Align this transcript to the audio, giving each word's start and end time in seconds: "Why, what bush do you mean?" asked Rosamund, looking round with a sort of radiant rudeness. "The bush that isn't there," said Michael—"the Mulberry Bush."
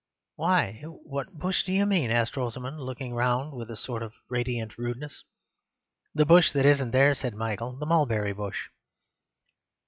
"Why, 0.35 0.81
what 0.83 1.37
bush 1.37 1.63
do 1.63 1.71
you 1.71 1.85
mean?" 1.85 2.09
asked 2.09 2.35
Rosamund, 2.35 2.79
looking 2.79 3.13
round 3.13 3.53
with 3.53 3.69
a 3.69 3.75
sort 3.75 4.01
of 4.01 4.13
radiant 4.29 4.75
rudeness. 4.75 5.23
"The 6.15 6.25
bush 6.25 6.51
that 6.53 6.65
isn't 6.65 6.89
there," 6.89 7.13
said 7.13 7.35
Michael—"the 7.35 7.85
Mulberry 7.85 8.33
Bush." 8.33 8.69